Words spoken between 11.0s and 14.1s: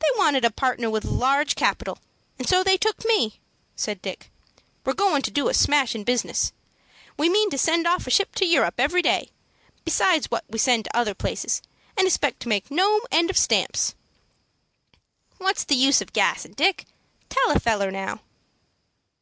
places, and expect to make no end of stamps."